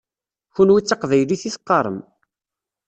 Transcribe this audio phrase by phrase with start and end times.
[0.55, 1.99] Kenwi d taqbaylit i teqqaṛem.